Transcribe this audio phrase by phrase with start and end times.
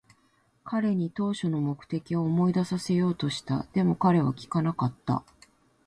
[0.63, 3.67] 彼に当初の目的を思い出させようとした。
[3.71, 5.23] でも、彼は聞かなかった。